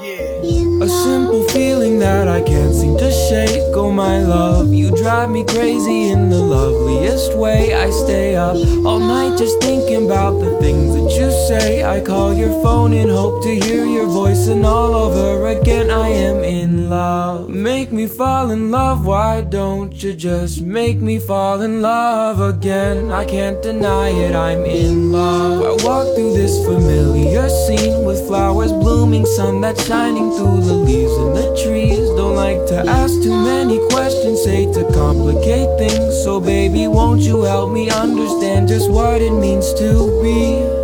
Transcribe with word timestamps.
Yeah. 0.00 0.53
A 0.84 0.86
simple 0.86 1.48
feeling 1.48 1.98
that 2.00 2.28
I 2.28 2.42
can't 2.42 2.74
seem 2.74 2.98
to 2.98 3.10
shake. 3.10 3.72
Oh, 3.74 3.90
my 3.90 4.18
love, 4.22 4.74
you 4.74 4.94
drive 4.94 5.30
me 5.30 5.42
crazy 5.42 6.10
in 6.10 6.28
the 6.28 6.36
loveliest 6.38 7.34
way. 7.38 7.72
I 7.72 7.88
stay 7.88 8.36
up 8.36 8.56
all 8.84 9.00
night 9.00 9.38
just 9.38 9.58
thinking 9.62 10.04
about 10.04 10.40
the 10.40 10.58
things 10.60 10.94
that 10.94 11.10
you 11.18 11.30
say. 11.48 11.82
I 11.84 12.02
call 12.02 12.34
your 12.34 12.52
phone 12.62 12.92
and 12.92 13.10
hope 13.10 13.42
to 13.44 13.54
hear 13.54 13.86
your 13.86 14.06
voice, 14.06 14.46
and 14.46 14.66
all 14.66 14.94
over 14.94 15.46
again, 15.46 15.90
I 15.90 16.08
am 16.08 16.44
in 16.44 16.90
love. 16.90 17.48
Make 17.48 17.90
me 17.90 18.06
fall 18.06 18.50
in 18.50 18.70
love, 18.70 19.06
why 19.06 19.40
don't 19.40 19.90
you 20.02 20.12
just 20.12 20.60
make 20.60 20.98
me 20.98 21.18
fall 21.18 21.62
in 21.62 21.80
love 21.80 22.40
again? 22.40 23.10
I 23.10 23.24
can't 23.24 23.62
deny 23.62 24.10
it, 24.10 24.34
I'm 24.34 24.66
in 24.66 25.12
love. 25.12 25.62
I 25.62 25.84
walk 25.84 26.14
through 26.14 26.34
this 26.34 26.62
familiar 26.66 27.48
scene 27.48 28.04
with 28.04 28.26
flowers 28.26 28.72
blooming, 28.72 29.24
sun 29.24 29.62
that's 29.62 29.86
shining 29.86 30.30
through 30.32 30.60
the 30.60 30.73
leaves 30.74 31.12
and 31.12 31.36
the 31.36 31.48
trees. 31.62 32.08
Don't 32.16 32.36
like 32.36 32.66
to 32.66 32.78
ask 32.86 33.14
too 33.22 33.34
many 33.34 33.78
questions, 33.88 34.44
hate 34.44 34.72
to 34.74 34.84
complicate 34.92 35.68
things. 35.78 36.22
So, 36.22 36.40
baby, 36.40 36.88
won't 36.88 37.22
you 37.22 37.42
help 37.42 37.72
me 37.72 37.90
understand 37.90 38.68
just 38.68 38.90
what 38.90 39.20
it 39.22 39.32
means 39.32 39.72
to 39.74 40.22
be 40.22 40.83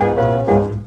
Música 0.00 0.78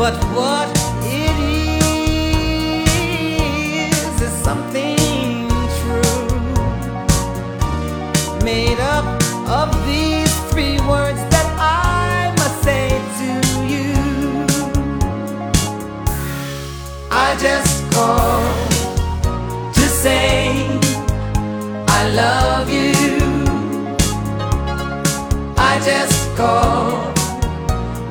But 0.00 0.16
what 0.34 0.79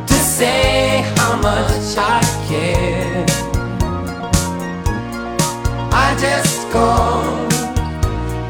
to 0.07 0.13
say 0.13 1.01
how 1.17 1.35
much 1.41 1.97
I 1.97 2.21
care. 2.47 3.25
I 5.91 6.15
just 6.25 6.69
called 6.69 7.51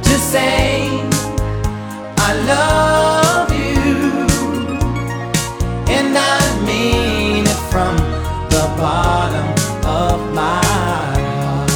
to 0.03 0.15
say 0.31 0.89
I 2.27 2.29
love 2.53 3.49
you, 3.53 4.27
and 5.97 6.17
I 6.17 6.39
mean 6.67 7.45
it 7.53 7.61
from 7.71 7.95
the 8.53 8.65
bottom 8.81 9.49
of 10.01 10.17
my 10.33 10.61
heart. 11.37 11.71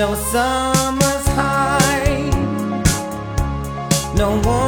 No 0.00 0.14
summer's 0.14 1.26
high, 1.36 2.30
no 4.16 4.40
one. 4.44 4.67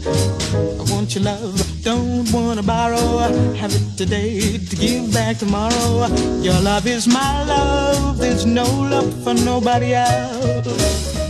Want 1.01 1.15
your 1.15 1.23
love 1.23 1.81
don't 1.81 2.31
wanna 2.31 2.61
borrow, 2.61 3.17
have 3.55 3.73
it 3.73 3.97
today 3.97 4.59
to 4.59 4.75
give 4.75 5.11
back 5.11 5.37
tomorrow. 5.39 6.05
Your 6.43 6.61
love 6.61 6.85
is 6.85 7.07
my 7.07 7.43
love, 7.43 8.19
there's 8.19 8.45
no 8.45 8.65
love 8.65 9.11
for 9.23 9.33
nobody 9.33 9.95
else. 9.95 11.20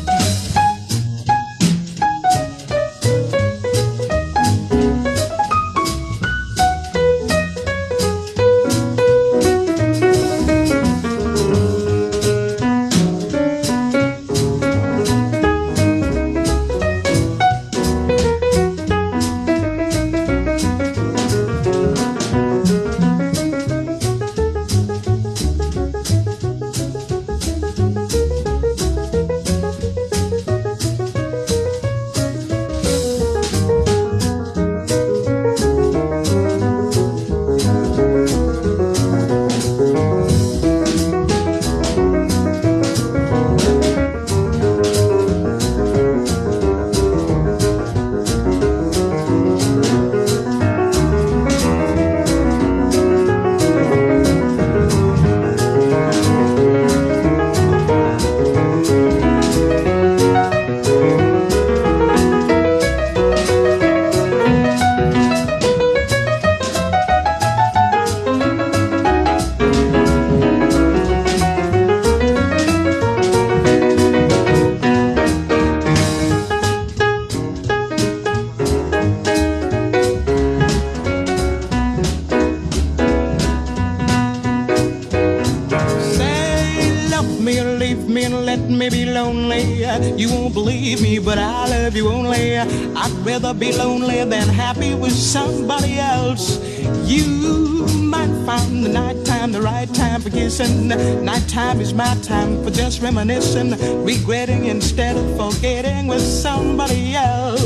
Rather 93.51 93.59
be 93.59 93.71
lonely 93.77 94.23
than 94.23 94.47
happy 94.47 94.93
with 94.95 95.11
somebody 95.13 95.97
else. 95.97 96.59
You 97.05 97.85
might 97.87 98.31
find 98.45 98.83
the 98.85 98.89
nighttime 98.89 99.51
the 99.51 99.61
right 99.61 99.91
time 99.93 100.21
for 100.21 100.29
kissing. 100.29 100.87
Nighttime 100.87 101.81
is 101.81 101.93
my 101.93 102.15
time 102.21 102.63
for 102.63 102.71
just 102.71 103.01
reminiscing, 103.01 103.71
regretting 104.03 104.65
instead 104.65 105.17
of 105.17 105.37
forgetting 105.37 106.07
with 106.07 106.21
somebody 106.21 107.15
else. 107.15 107.61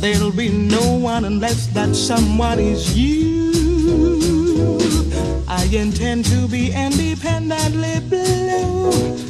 There'll 0.00 0.32
be 0.32 0.48
no 0.48 0.94
one 0.94 1.24
unless 1.24 1.66
that 1.68 1.94
someone 1.94 2.58
is 2.58 2.96
you. 2.96 3.50
I 5.48 5.64
intend 5.72 6.24
to 6.26 6.48
be 6.48 6.72
independently 6.72 8.00
blue. 8.08 9.29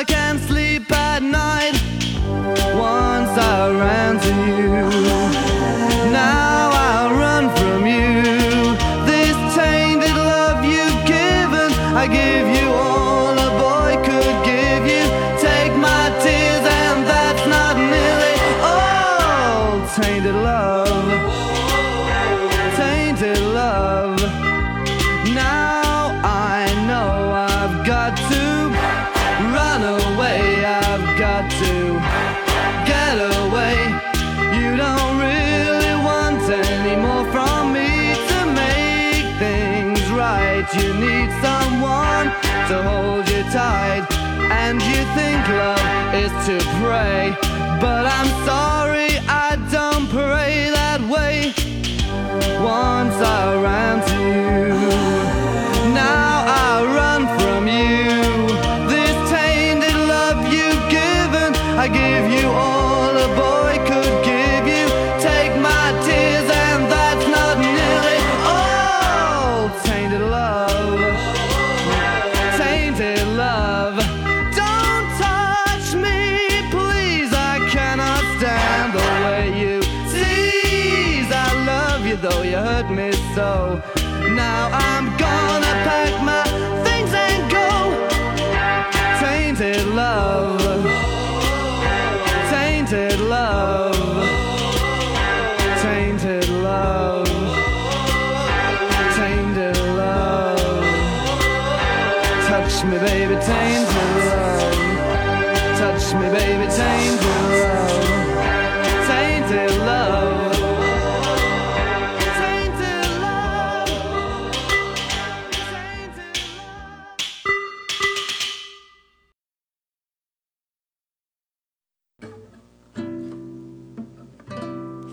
I 0.00 0.04
can't 0.04 0.40
sleep 0.40 0.90
at 0.92 1.22
night 1.22 1.74
once 2.74 3.36
I 3.36 3.70
ran 3.70 4.18
to 4.18 5.44
you. 5.44 5.49
star 48.50 48.89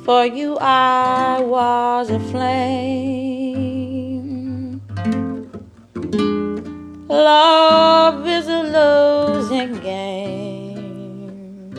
For 0.08 0.26
you 0.26 0.58
I 0.62 1.42
was 1.42 2.10
a 2.10 2.20
flame. 2.32 3.62
Love 7.10 8.26
is 8.26 8.48
a 8.48 8.64
losing 8.78 9.74
game. 9.82 11.74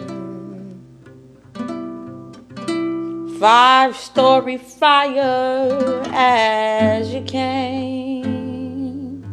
Five 3.41 3.97
story 3.97 4.59
fire 4.59 6.03
as 6.12 7.14
you 7.14 7.23
came. 7.23 9.25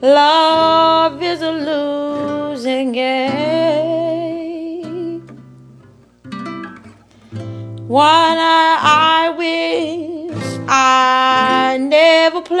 Love 0.00 1.22
is 1.22 1.42
a 1.42 1.52
losing 1.52 2.92
game. 2.92 4.09
I, 7.98 8.78
I 8.82 9.30
wish 9.30 10.58
I 10.68 11.76
never 11.80 12.40
played. 12.40 12.60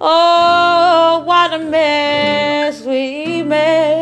Oh, 0.00 1.22
what 1.26 1.52
a 1.54 1.58
mess 1.58 2.82
we 2.82 3.42
made. 3.42 3.98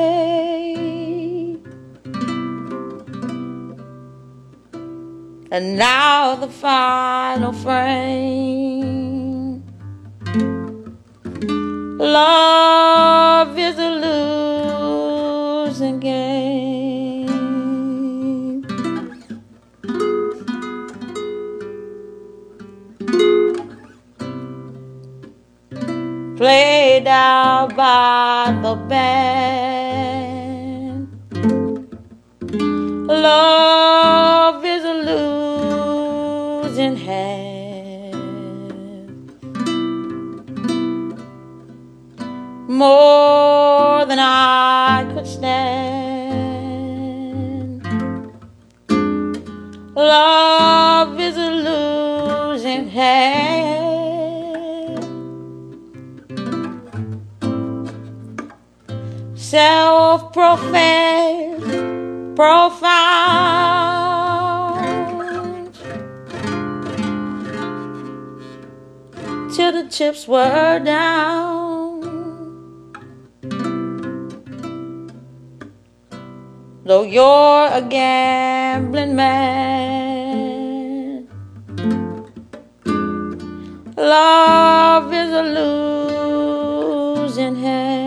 And 5.51 5.79
now 5.79 6.35
the 6.35 6.49
final 6.49 7.55
frame. 7.55 8.85
Love 11.99 13.26
played 26.37 27.07
out 27.07 27.75
by 27.75 28.55
the 28.63 28.75
band. 28.91 30.29
Love 33.09 34.65
is 34.65 34.85
a 34.85 34.95
losing 36.63 36.97
hand. 36.97 38.17
More 42.69 43.46
profound, 60.33 60.35
profound. 62.35 63.47
Till 69.55 69.73
the 69.73 69.89
chips 69.89 70.27
were 70.27 70.81
down. 70.81 72.01
Though 76.85 77.05
you're 77.05 77.69
a 77.73 77.83
gambling 77.89 79.15
man, 79.17 79.69
love 83.97 85.13
is 85.13 85.33
a 85.33 85.43
losing 87.29 87.57
hand. 87.57 88.06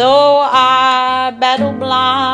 Though 0.00 0.40
I 0.40 1.30
battle 1.38 1.74
blind, 1.74 2.24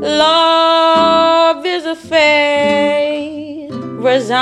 love 0.00 1.66
is 1.66 1.84
a 1.84 1.96
fate 1.96 3.70
resigned. 3.72 4.38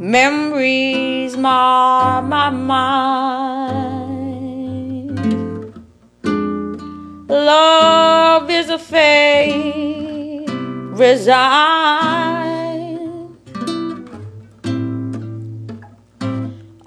Memories 0.00 1.36
mar 1.36 2.22
my 2.22 2.50
mind. 2.50 3.06
Love 7.28 8.50
is 8.50 8.70
a 8.70 8.78
fate 8.80 10.48
resigned. 10.98 12.05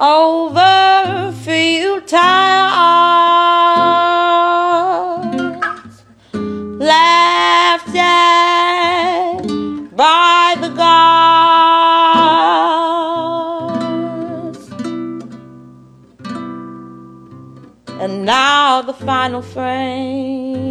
Over 0.02 1.34
futile 1.44 2.16
odds, 2.16 3.16
laughed 6.34 7.94
at 7.96 9.42
by 9.98 10.56
the 10.62 10.70
gods. 10.70 11.10
And 18.00 18.26
now 18.26 18.82
the 18.82 18.94
final 18.94 19.42
frame. 19.42 20.64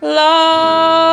Love 0.00 1.07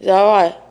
Is 0.00 0.06
that 0.06 0.18
all 0.20 0.65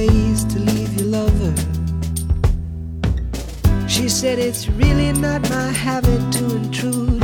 ways 0.00 0.44
to 0.44 0.58
leave 0.58 0.92
your 0.98 1.08
lover. 1.18 1.54
She 3.86 4.08
said 4.08 4.38
it's 4.38 4.66
really 4.80 5.12
not 5.12 5.40
my 5.50 5.68
habit 5.86 6.22
to 6.36 6.44
intrude. 6.56 7.22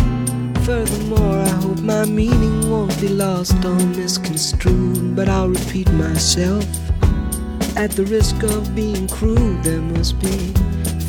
Furthermore, 0.69 1.39
I 1.51 1.55
hope 1.62 1.81
my 1.81 2.05
meaning 2.05 2.71
won't 2.71 2.95
be 3.01 3.09
lost 3.09 3.65
or 3.65 3.79
misconstrued. 4.01 5.17
But 5.17 5.27
I'll 5.29 5.49
repeat 5.49 5.91
myself. 5.93 6.67
At 7.85 7.93
the 7.93 8.05
risk 8.17 8.43
of 8.43 8.75
being 8.75 9.09
crude, 9.09 9.62
there 9.65 9.81
must 9.81 10.19
be 10.21 10.39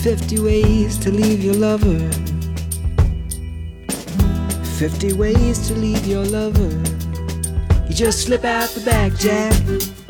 50 0.03 0.39
ways 0.39 0.97
to 0.99 1.11
leave 1.11 1.43
your 1.43 1.55
lover. 1.67 1.99
50 4.79 5.13
ways 5.13 5.67
to 5.67 5.73
leave 5.75 6.05
your 6.07 6.23
lover. 6.23 6.73
You 7.87 7.95
just 8.05 8.23
slip 8.25 8.45
out 8.45 8.69
the 8.69 8.83
back, 8.85 9.11
Jack. 9.15 10.06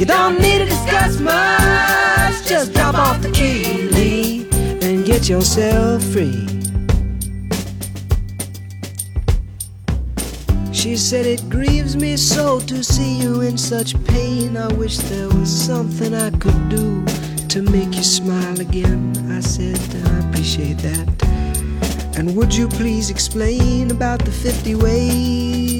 You 0.00 0.06
don't 0.06 0.40
need 0.40 0.60
to 0.60 0.64
discuss 0.64 1.20
much. 1.20 2.48
Just 2.48 2.72
drop 2.72 2.94
off 2.94 3.20
the 3.20 3.30
key, 3.32 3.82
Lee, 3.88 4.48
and 4.80 5.04
get 5.04 5.28
yourself 5.28 6.02
free. 6.02 6.48
She 10.72 10.96
said 10.96 11.26
it 11.26 11.46
grieves 11.50 11.96
me 11.96 12.16
so 12.16 12.60
to 12.60 12.82
see 12.82 13.20
you 13.20 13.42
in 13.42 13.58
such 13.58 13.92
pain. 14.06 14.56
I 14.56 14.72
wish 14.72 14.96
there 14.96 15.28
was 15.28 15.50
something 15.50 16.14
I 16.14 16.30
could 16.30 16.70
do 16.70 17.04
to 17.48 17.60
make 17.60 17.94
you 17.94 18.02
smile 18.02 18.58
again. 18.58 19.12
I 19.30 19.40
said, 19.40 19.78
I 20.06 20.28
appreciate 20.30 20.78
that. 20.78 22.16
And 22.16 22.34
would 22.36 22.54
you 22.54 22.68
please 22.68 23.10
explain 23.10 23.90
about 23.90 24.24
the 24.24 24.32
50 24.32 24.76
ways? 24.76 25.79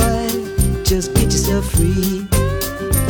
Yourself 1.51 1.73
free. 1.73 2.25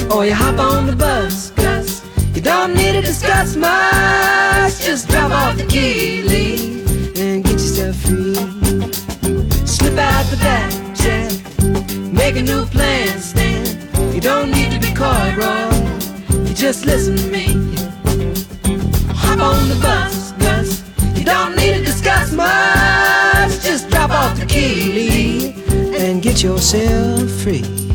Or 0.09 0.25
you 0.25 0.33
hop 0.33 0.57
on 0.57 0.87
the 0.87 0.95
bus, 0.95 1.51
Gus. 1.51 2.03
You 2.33 2.41
don't 2.41 2.73
need 2.73 2.93
to 2.93 3.01
discuss 3.01 3.55
much. 3.55 4.79
Just 4.83 5.09
drop 5.09 5.31
off 5.31 5.57
the 5.57 5.65
key, 5.67 6.23
Lee, 6.23 6.81
and 7.21 7.43
get 7.43 7.53
yourself 7.53 7.95
free. 7.97 8.33
Slip 9.67 9.95
out 9.99 10.25
the 10.31 10.37
back, 10.37 10.71
Jack. 10.95 11.31
Make 12.11 12.35
a 12.35 12.41
new 12.41 12.65
plan, 12.65 13.19
Stan. 13.19 13.63
You 14.11 14.21
don't 14.21 14.49
need 14.49 14.71
to 14.71 14.79
be 14.79 14.91
coy, 14.91 15.35
Roy. 15.37 16.47
You 16.47 16.55
just 16.55 16.87
listen 16.87 17.17
to 17.17 17.27
me. 17.27 17.45
Hop 19.13 19.39
on 19.39 19.69
the 19.69 19.77
bus, 19.83 20.31
Gus. 20.39 20.81
You 21.15 21.25
don't 21.25 21.55
need 21.55 21.73
to 21.73 21.85
discuss 21.85 22.31
much. 22.31 23.61
Just 23.61 23.91
drop 23.91 24.09
off 24.09 24.39
the 24.39 24.47
key 24.47 24.91
Lee, 24.93 25.95
and 25.95 26.23
get 26.23 26.41
yourself 26.41 27.29
free. 27.43 27.90